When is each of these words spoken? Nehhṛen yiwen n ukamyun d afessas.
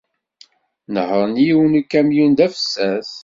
Nehhṛen 0.93 1.33
yiwen 1.45 1.71
n 1.71 1.79
ukamyun 1.79 2.31
d 2.37 2.39
afessas. 2.45 3.11